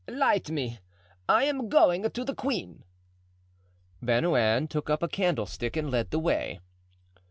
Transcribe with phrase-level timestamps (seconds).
[0.07, 0.79] "Light me;
[1.29, 2.83] I am going to the queen."
[4.03, 6.59] Bernouin took up a candlestick and led the way.